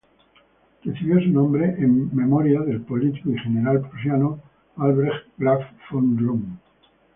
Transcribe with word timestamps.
Recibió 0.83 1.19
su 1.21 1.27
nombre 1.29 1.75
en 1.77 2.09
memoria 2.15 2.61
del 2.61 2.81
político 2.81 3.29
y 3.29 3.37
general 3.39 3.87
prusiano 3.87 4.39
Albrecht 4.77 5.27
Graf 5.37 5.61
von 5.91 6.17
Roon. 6.17 6.59